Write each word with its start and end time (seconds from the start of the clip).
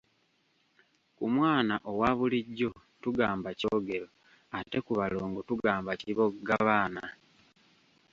Ku 1.17 1.25
mwana 1.35 1.75
owa 1.89 2.09
bulijjo 2.17 2.71
tugamba 3.03 3.49
kyogero, 3.59 4.07
ate 4.57 4.77
ku 4.85 4.91
balongo 4.99 5.39
tugamba 5.49 5.91
kiboggabaana. 6.01 7.03